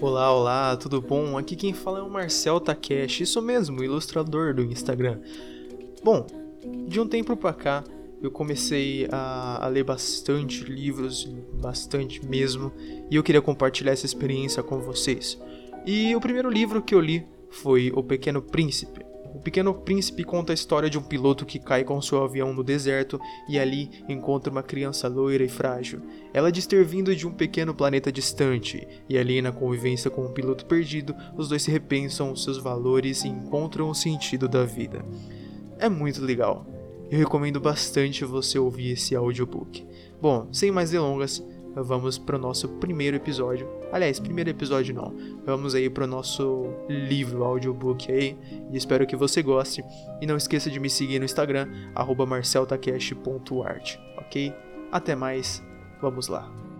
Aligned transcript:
Olá, 0.00 0.34
olá, 0.34 0.76
tudo 0.76 1.00
bom? 1.00 1.38
Aqui 1.38 1.54
quem 1.54 1.72
fala 1.72 2.00
é 2.00 2.02
o 2.02 2.10
Marcel 2.10 2.58
Takeshi, 2.58 3.22
isso 3.22 3.40
mesmo, 3.40 3.84
ilustrador 3.84 4.52
do 4.52 4.62
Instagram. 4.62 5.20
Bom, 6.02 6.26
de 6.88 6.98
um 6.98 7.06
tempo 7.06 7.36
pra 7.36 7.52
cá 7.52 7.84
eu 8.20 8.28
comecei 8.28 9.06
a, 9.12 9.64
a, 9.64 9.68
ler 9.68 9.84
bastante 9.84 10.64
livros, 10.64 11.26
bastante 11.62 12.26
mesmo, 12.26 12.72
e 13.08 13.14
eu 13.14 13.22
queria 13.22 13.40
compartilhar 13.40 13.92
essa 13.92 14.04
experiência 14.04 14.64
com 14.64 14.80
vocês. 14.80 15.40
E 15.86 16.16
o 16.16 16.20
primeiro 16.20 16.50
livro 16.50 16.82
que 16.82 16.94
eu 16.94 17.00
li 17.00 17.24
foi 17.50 17.92
O 17.94 18.02
Pequeno 18.02 18.42
Príncipe. 18.42 19.03
O 19.34 19.40
Pequeno 19.40 19.74
Príncipe 19.74 20.22
conta 20.22 20.52
a 20.52 20.54
história 20.54 20.88
de 20.88 20.96
um 20.96 21.02
piloto 21.02 21.44
que 21.44 21.58
cai 21.58 21.82
com 21.82 22.00
seu 22.00 22.22
avião 22.22 22.54
no 22.54 22.62
deserto 22.62 23.20
e 23.48 23.58
ali 23.58 23.90
encontra 24.08 24.50
uma 24.50 24.62
criança 24.62 25.08
loira 25.08 25.42
e 25.42 25.48
frágil. 25.48 26.02
Ela 26.32 26.52
diz 26.52 26.68
ter 26.68 26.84
vindo 26.84 27.14
de 27.16 27.26
um 27.26 27.32
pequeno 27.32 27.74
planeta 27.74 28.12
distante, 28.12 28.86
e 29.08 29.18
ali 29.18 29.42
na 29.42 29.50
convivência 29.50 30.08
com 30.08 30.24
um 30.24 30.32
piloto 30.32 30.64
perdido, 30.66 31.16
os 31.36 31.48
dois 31.48 31.62
se 31.62 31.70
repensam 31.70 32.30
os 32.30 32.44
seus 32.44 32.58
valores 32.58 33.24
e 33.24 33.28
encontram 33.28 33.90
o 33.90 33.94
sentido 33.94 34.48
da 34.48 34.64
vida. 34.64 35.04
É 35.80 35.88
muito 35.88 36.24
legal. 36.24 36.64
Eu 37.10 37.18
recomendo 37.18 37.60
bastante 37.60 38.24
você 38.24 38.56
ouvir 38.56 38.92
esse 38.92 39.16
audiobook. 39.16 39.84
Bom, 40.22 40.48
sem 40.52 40.70
mais 40.70 40.90
delongas, 40.90 41.44
vamos 41.82 42.18
para 42.18 42.36
o 42.36 42.38
nosso 42.38 42.68
primeiro 42.68 43.16
episódio. 43.16 43.68
Aliás, 43.92 44.20
primeiro 44.20 44.50
episódio 44.50 44.94
não. 44.94 45.14
Vamos 45.44 45.74
aí 45.74 45.88
para 45.88 46.04
o 46.04 46.06
nosso 46.06 46.66
livro 46.88 47.44
audiobook 47.44 48.10
aí. 48.10 48.36
E 48.70 48.76
espero 48.76 49.06
que 49.06 49.16
você 49.16 49.42
goste. 49.42 49.84
E 50.20 50.26
não 50.26 50.36
esqueça 50.36 50.70
de 50.70 50.80
me 50.80 50.90
seguir 50.90 51.18
no 51.18 51.24
Instagram, 51.24 51.68
marceltakeshi.art, 52.26 53.96
ok? 54.18 54.54
Até 54.90 55.14
mais, 55.14 55.62
vamos 56.00 56.28
lá. 56.28 56.73